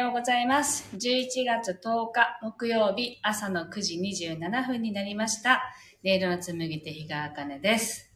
[0.00, 0.88] はようございます。
[0.96, 4.00] 11月10日木曜日朝の9時
[4.38, 5.60] 27分になりました。
[6.02, 8.10] 音色の紡ぎ手日川茜です。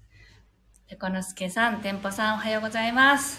[0.89, 3.39] ペコのすけさん、店舗さんおはようございます。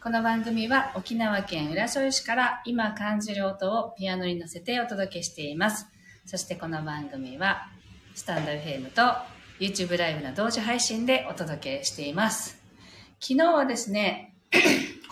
[0.00, 5.88] この番組は沖縄県浦添市から今感じる音をピアノに乗せてお届けしています。
[6.24, 7.66] そしてこの番組は
[8.14, 9.02] スタンド FM と
[9.58, 12.62] YouTube ライブの同時配信でお届けしています。
[13.18, 14.36] 昨日はですね、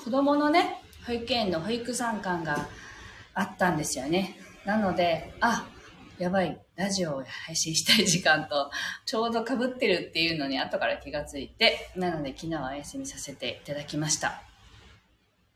[0.04, 2.68] 子供のね、保育園の保育参観が
[3.34, 4.36] あったんですよね。
[4.64, 5.66] なので、あ、
[6.18, 8.70] やばい、ラジオを配信したい時間と
[9.06, 14.42] ちょうど被ってるっていうのに後から気がついて、なので昨日はお休みさせていただきました。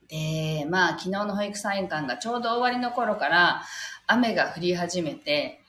[0.09, 3.63] で、まあ昨日の保育参観がちょうど終わりの頃から
[4.07, 5.61] 雨が降り始めて、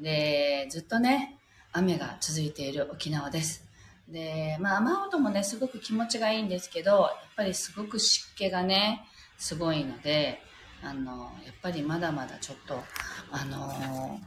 [0.00, 1.36] で、ずっとね、
[1.72, 3.64] 雨が続いている沖縄です。
[4.08, 9.06] で、まあ雨音もね、すごく気持ちがいいんですけど、やっぱりすごく湿気がね、
[9.40, 10.38] すごいので、
[10.82, 12.78] あの、やっぱりまだまだちょっと、
[13.32, 14.20] あの、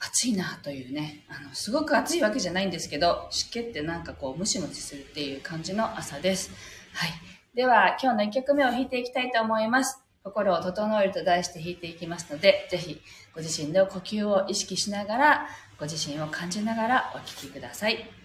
[0.00, 6.50] 暑いなというね、あの、すごく暑いわけじゃないんですけど、湿気ってなんかこう、ムシムシするっていう感じの朝です。
[6.94, 7.10] はい。
[7.54, 10.02] では、今日の1曲目を弾いていきたいと思います。
[10.24, 13.00] 心を整えると題して弾いていきますので、ぜひ
[13.34, 15.46] ご自身の呼吸を意識しながら、
[15.78, 18.20] ご自身を感じながらお聴きください。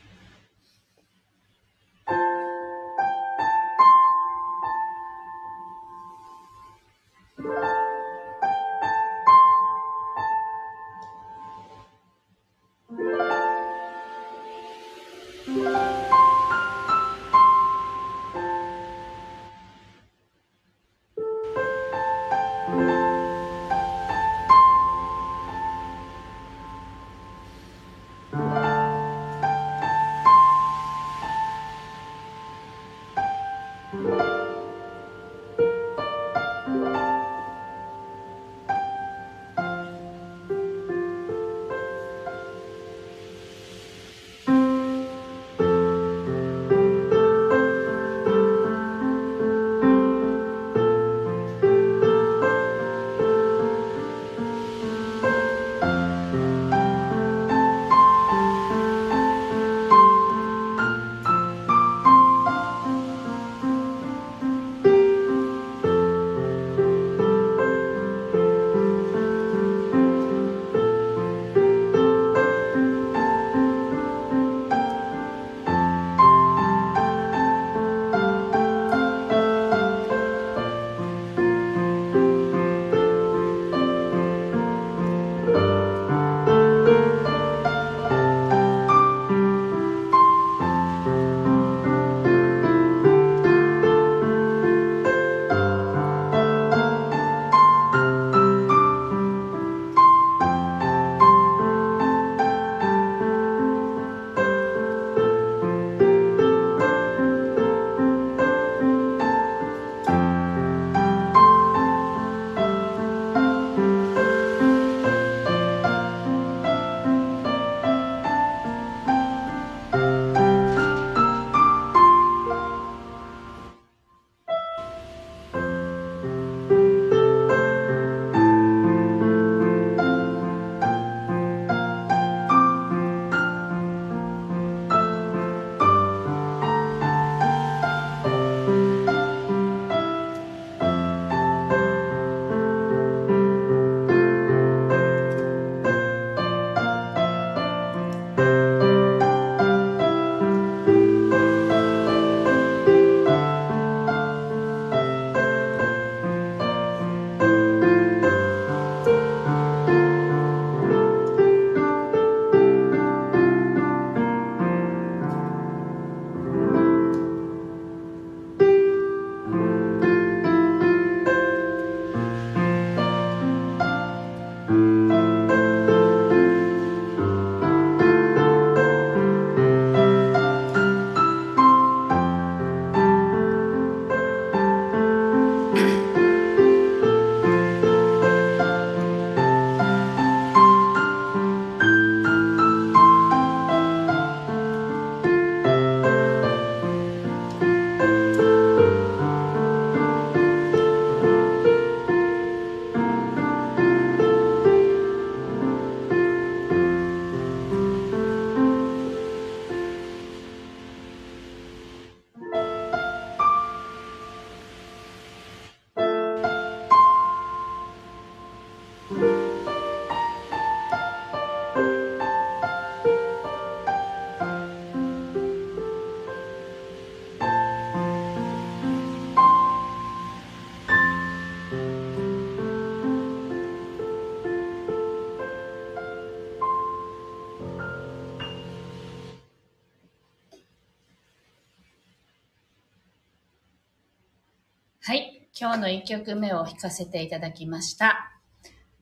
[245.66, 248.32] 今日の1曲目を弾かせていただきました。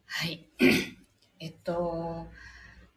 [0.06, 0.48] はい。
[1.42, 2.26] えっと、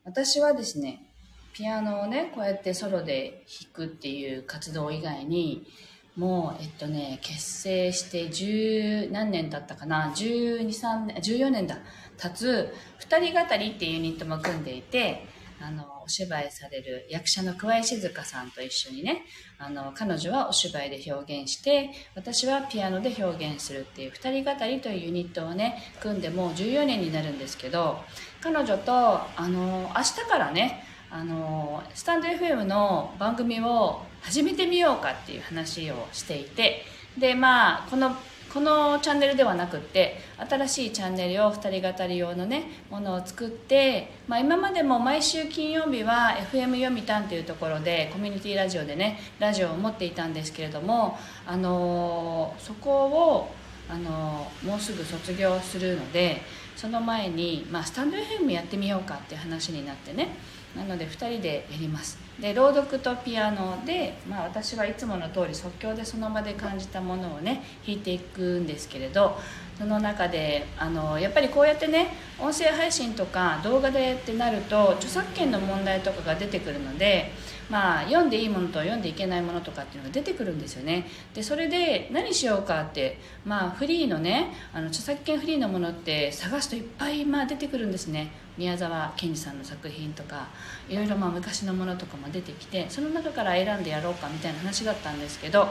[0.05, 1.11] 私はですね、
[1.53, 5.67] ピアノをね、こうやってソロで弾くっていう活動以外に、
[6.15, 11.77] もう、えっとね、結成して十何年経ったかな、12、3年、14年だ、
[12.19, 15.27] 経つ、二人語りっていうユニットも組んでいて、
[15.61, 19.23] あの、お芝居される役者の桑井静香さんと一緒にね、
[19.59, 27.99] あの、彼女はお芝居で表現して、私はピアノで表現するっていう二人語りというユニットをね、組んでもう14年になるんですけど、
[28.41, 36.85] 彼女と、あの、明日からね、あの、スタンド FM の番組を始めてみようかっていう話をしていて、
[37.17, 38.15] で、まあ、この
[38.57, 40.17] このチャンネルではなくって
[40.49, 53.55] 新しいチャンネルを2人語り用のねものを作って、まあ、今までも毎週金曜日は FM 読みたんというところでコミュニティラジオでねラジオを持っていたんですけれども、あのーそこを、
[53.91, 56.41] あのーもうすぐ卒業するので
[56.77, 60.35] その前に、まあ、スタンド FM やってみようかっていう話になってね
[60.77, 62.19] なので2人でやります。
[62.41, 69.39] で朗読とピアノで、まあ、私はいつもの通り即興でその場で感じたものをね弾いていくんですけれど
[69.85, 72.09] の中であのやっぱりこうやってね
[72.39, 77.31] 音声配信とか動画でってなると著作権の問題とかが出てくるので
[77.69, 81.07] まあ読んでいいものと読んでいけないものとかっていうのが出てくるんですよね。
[81.35, 88.31] でそれで何しようかってまあフリーのねあの著作権フリーのものって探すといっぱいまあ出てくるんですね。
[88.57, 90.47] 宮沢賢治さんの作品とか
[90.89, 95.69] いろいろまあ昔のものとかも出てきてその中から選んでやろうかみたいな話だったんですけど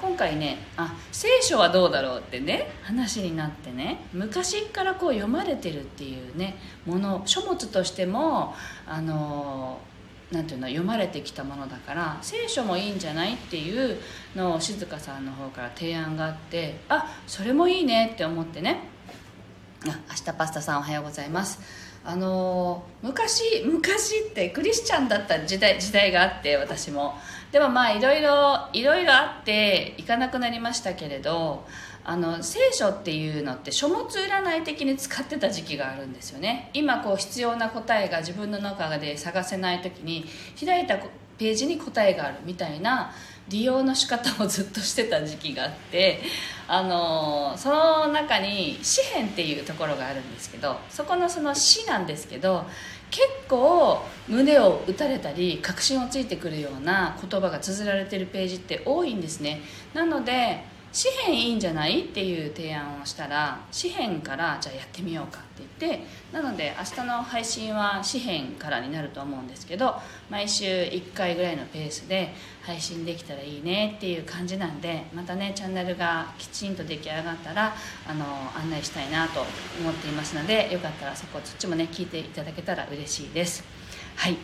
[0.00, 6.56] 今回ねあ聖書はどうだろうってね話になってね昔からこう読まれてるっていうね
[6.86, 8.54] もの書物としても
[8.86, 9.78] あの
[10.32, 13.98] なんていうの読まれてきたものだから聖書もいいんじゃないっていう
[14.36, 18.88] のを静香さんの方から提案があってあそれもいいねって思ってね。
[19.86, 21.58] あ明日パスタさんおはようございます。
[22.04, 27.14] あの昔昔ってクリスチャンだった時代時代があって私も。
[27.52, 31.64] でもまあいろいろいろいろあって行かなくなりましたけれど
[32.04, 36.70] あの聖書っていうのって書物占い的に使ってた時期があるんですよね。
[36.74, 40.24] 今こう必要な答えが自分の中で探せない時に
[40.64, 40.96] 開いた
[41.38, 43.12] ページに答えがあるみたいな
[43.50, 46.22] 利用の仕方をずっとしてた時期があって
[46.68, 52.64] あのその中に詩篇っていうところがあるんですけどそこのその詩なんですけど
[53.10, 59.62] 結構胸を打たれたり確信をついてくるような言葉が綴られてるページって多いんですね。
[59.94, 62.00] なので詩篇いいんじゃない？
[62.00, 69.94] っていう提案をしたら詩篇からじゃあやってみようかって言ってなので明日の配信は詩篇からになると思うんですけど
[70.28, 77.74] 毎週1回ぐらいのペースで配信できたらいいねっていう感じなんでまたねチャンネルがきちんと出来上がったら
[78.08, 78.24] あの
[78.56, 79.40] 案内したいなと
[79.80, 83.62] 思っていますのでよかったらそこそっちもね聞いていただけたら嬉しいです。
[84.16, 84.36] はい。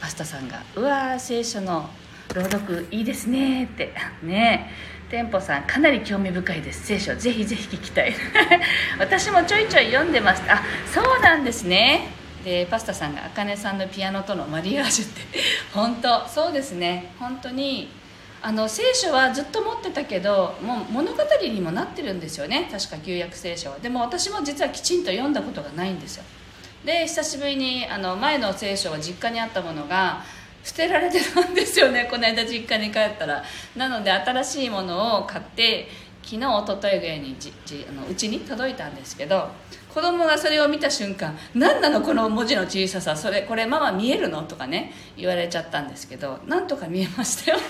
[0.00, 1.90] パスタさんが「うわー聖書の
[2.34, 3.92] 朗読いいですね」って。
[4.22, 4.70] ね。
[5.10, 6.86] 店舗さんかなり興味深いです。
[6.86, 8.14] 聖書ぜひぜひ聞きたい。
[8.98, 12.08] 私もちょいちょい読んでましたあそうなんですね。
[12.44, 15.20] でパスタさんがあかねさんのピアノとのマリアージュって
[15.74, 17.12] 本当そうですね。
[17.18, 17.90] 本当に
[18.40, 22.68] あの聖書はずっと持ってたけどもう物語にもなってるんですよね。
[22.70, 23.78] 確か旧約聖書は。
[23.80, 26.24] でも私も実はきちんと読んだことがないんですよ。
[26.84, 30.22] で久しぶりにあの前の聖書は実家にあったものが
[30.62, 32.06] 捨てられてたんですよね。
[32.10, 33.42] この間実家に帰ったら。
[33.76, 35.88] なので新しいものを買って
[36.22, 39.48] 昨日一昨日ぐらいにじじあのうちに届いたんですけど
[39.92, 43.16] 子供がそれを見た瞬間「何なのこの文字の小ささ？
[43.16, 47.64] それこれママ見えるの?」とかね言われちゃったんですけどなんとか見えましたよね。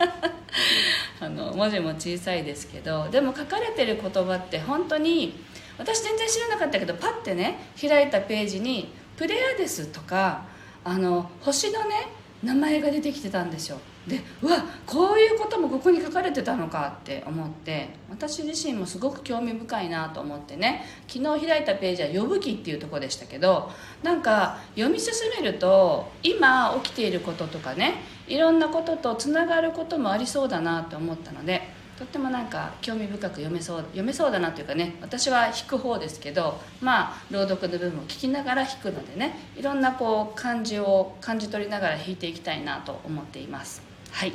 [1.20, 5.38] あの文字も小さいですけどでも書かれてる言葉って本当に
[5.76, 10.44] 私全然知らなかったけどパッてね開いたページに「プレアデス」とか
[10.82, 12.08] あの星のね
[12.42, 20.84] 名前が出てきてたんですよでうわこういうこともここに書かれてたのかって思って私自身もすごく興味深いなと思ってね。
[21.06, 23.70] 昨日開いたページは「呼ぶ記」っていうとこでしたけど
[24.02, 43.82] なんか読み進めると今起きていることとかねいろんなこととつながることもありそうだなと思ったのでとってもなんか興味深く読めそう読めそうだなというかね私は弾く方ですけどまあ朗読の部分を聞きながら弾くのでねいろんなこう感じを感じ取りながら弾いていきたいなと思っています。
[44.12, 44.32] はい。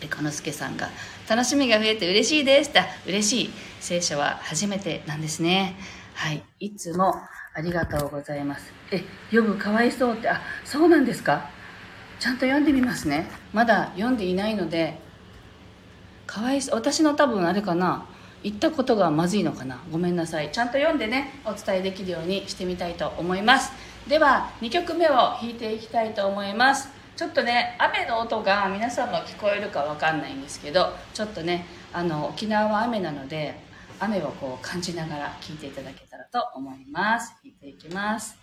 [0.00, 0.90] でこのすけさんが
[1.30, 3.50] 「楽しみが増えて嬉しいです」って嬉しい。
[3.78, 5.76] 聖書は初めてなんですね。
[6.14, 6.42] はい。
[6.58, 7.14] いつも
[7.54, 8.72] ありがとうございます。
[8.90, 11.48] え読むかわいそうってあそうなんですか？
[12.18, 13.30] ちゃんと読んでみますね。
[13.52, 14.98] まだ読んでいないので
[16.28, 16.74] かわいそう。
[16.76, 18.06] 私の多分あれかな。
[18.44, 19.80] 言ったことがまずいのかな。
[19.90, 20.52] ごめんなさい。
[20.52, 21.40] ちゃんと読んでね。
[21.44, 23.72] お伝えできるようにしてみたいと思います。
[24.08, 26.88] では2曲目を弾いていきたいと思います。
[27.16, 33.58] ちょっとね雨の音が皆さんも聞こえるか分かんないんですけどちょっとねあの沖縄は雨なので
[33.98, 37.34] 雨をこう感じながら聴いていただけたらと思います。
[37.42, 38.38] 弾いていきます。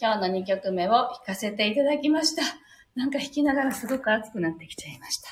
[0.00, 2.42] 今日の2曲目を弾かせていただきました。
[2.94, 5.28] なんか弾きながらすごく熱くなってきちゃいました。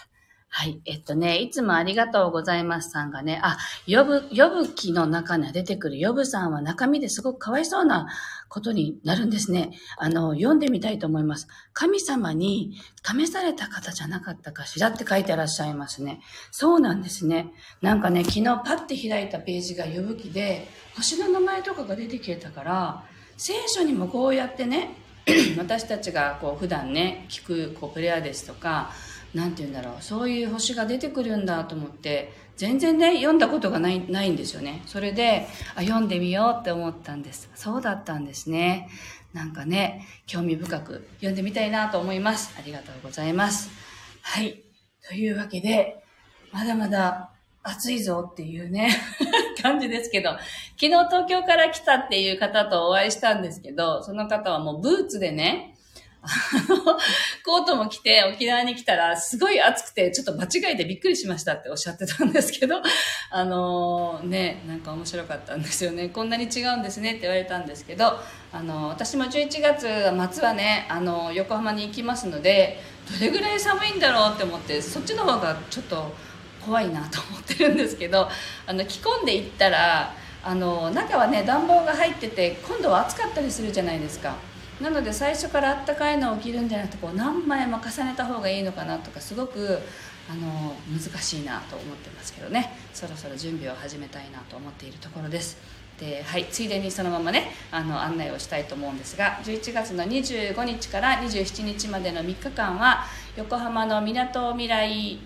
[0.57, 0.81] はい。
[0.85, 8.07] えっとね、いつもありがとうございますさんがね、あ、呼ぶ、呼ぶ気の中には出てくる呼ぶさんは中身ですごくかわいそうな
[8.49, 9.73] ことになるんですね。
[9.99, 11.49] あの、読んでみたいと思います。
[11.73, 16.21] 神様に試された方じゃなかったかしらって書いてらっしゃいますね。
[16.53, 17.53] そうなんですね。
[17.83, 23.05] なんかね、昨日パッて開いたページが呼ぶ気で、星の名前とかが出てきてたから、
[23.37, 24.95] 聖書にもこうやってね、
[25.59, 28.91] 私たちがこう普段ね、聞くこうプレアですとか、
[29.35, 34.83] なんて言うんだろう、そういう星が出てくるんだと思って、全然ね、読んだことがない、ないんですよね。
[34.87, 37.51] それで、あ、読んでみようって思ったんです。
[37.55, 38.89] そうだったんですね。
[39.33, 42.55] なんかね、興味深く読んでみたいなと思います。
[42.57, 43.71] ありがとうございます。
[44.23, 44.63] はい。
[45.09, 46.05] というわけで、
[46.53, 47.31] まだまだ
[47.65, 48.95] 暑いぞっていうね
[49.65, 50.43] 感じですけど、昨
[50.77, 55.75] 日東京から来たっていう方とお会いしたんですけど、その方はもうブーツでね、
[57.45, 62.77] コートも着て沖縄に来たらすごい暑くてちょっと間違えてびっくりしましたっておっしゃってたんですけど、
[63.31, 66.11] あのー、ね、なんか面白かったんですよね。
[66.11, 68.19] こんなに違うんですねって言われたんですけど、
[68.53, 69.87] あのー、私も11月
[70.35, 72.81] 末はね、あのー、横浜に行きますので、
[73.19, 76.13] どれぐらい寒いんだろうって思って、そっちの方がちょっと
[76.65, 78.29] 怖いなと思ってるんですけど、
[78.67, 80.15] あの、着込んでいったら、
[80.47, 84.37] あの中はね暖房が入ってて今度は暑かったりするじゃないですか。
[84.81, 89.79] なので最初からあったかいのを着るんじゃなくてこう何枚も重ねた方がいいのかなとかすごく
[90.29, 92.77] あの難しいなと思ってますけどね。
[92.93, 95.57] そろそろ準備を始めたいなと思っているところです。
[95.99, 103.05] で、はい、ついでにそのままねあの案内をしたいと思うんですが11月の25日から27日までの3日間は
[103.37, 105.21] 横浜のみなとみらい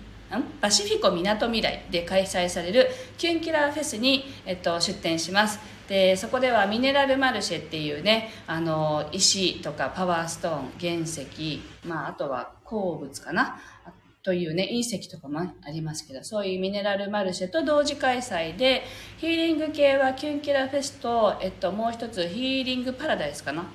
[0.61, 2.87] パシフィコみなとみらいで開催される
[3.17, 5.59] キュンキラーフェスに、えっと、出展します。
[5.87, 13.59] でそこではミネラルマルシェっていうねあの石とかパワーストーン原石、まあ、あとは鉱物かな？
[14.21, 18.83] というね、隕石とかもありますけど、そういうミネラルマルシェと同時開催で、
[19.17, 23.61] ヒーリング系はキュンキラフェスと、えっと、もう一つヒーリングパラダイスかな？
[23.61, 23.67] 合っ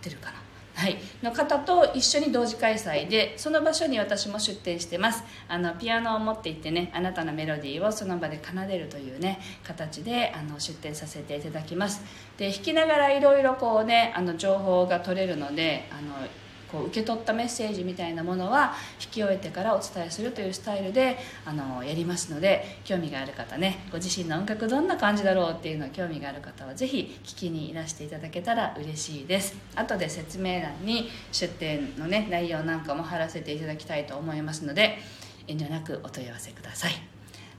[0.00, 0.36] てるかな？
[0.78, 5.24] はい、の方と一緒に同時開催でその場所に私も出店してます。
[5.48, 12.04] あのピアノを持っていってねあなたのメロディーをその場で奏でるというね形であの出展させていただきます。
[12.36, 16.28] で弾きながらいろいろこうねあの情報が取れるのであの
[16.70, 29.56] こう受け取ったメッセージみたいなものは引き終えてからお伝えするというスタイルであのやりますので興味がある方ねご自身の音楽どんな感じだろうっていうの興味がある方はぜひ聞きにいらしていただけたら嬉しいです。
[29.74, 34.98] 後で説明欄に出展のね内容なんかも貼らせていただきたいと思いますので
[35.46, 36.92] 遠慮なくお問い合わせください。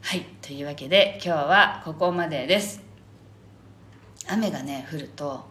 [0.02, 2.82] はいというわけで今日はここまでです。
[4.28, 5.50] 雨がね降ると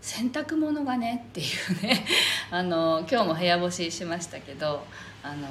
[0.00, 2.04] 洗濯物がねっていうね
[2.50, 4.84] あの今日も部屋干ししましたけど
[5.22, 5.46] あの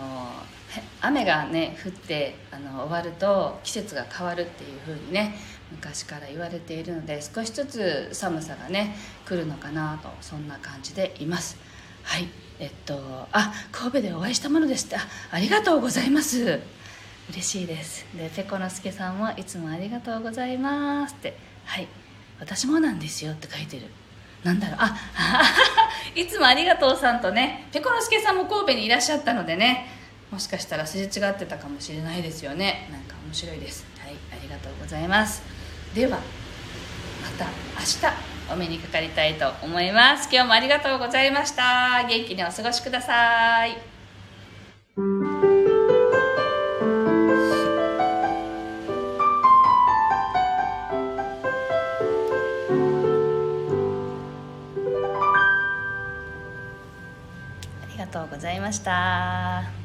[1.01, 5.35] 雨がね降ってあの終わると季節が変わるっていう風にね
[5.71, 11.57] 昔から言われているので少しずつ寒さがね来るのかなとそんな感じでいます。
[12.03, 12.29] はい
[12.59, 16.59] えっとあ神戸でお会いしたものですってあありがとうございます。
[17.29, 18.05] 嬉しいです。
[18.15, 21.37] でペコのすけさんもいつもありがとうございますって。
[21.65, 21.87] はい
[22.39, 23.87] 私もなんですよって書いてる。
[24.43, 24.77] なんだろう。
[24.79, 24.95] あ
[26.17, 29.85] いつもありがとうさんとねペコロスケさんも神戸にいらっしゃったのでね
[30.31, 32.89] もしかしたらすれ違ってたかもしれないですよね。
[32.91, 33.85] なんか面白いです。
[33.99, 35.43] はいありがとうございます。
[35.93, 36.23] ではま
[37.37, 40.27] た明日お目にかかりたいと思います。
[40.31, 42.05] 今日もありがとうございました。
[42.09, 43.96] 元気にお過ごしください。
[58.67, 59.76] ました。